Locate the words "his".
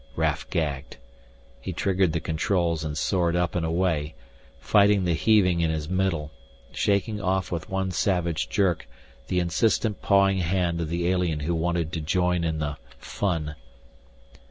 5.69-5.87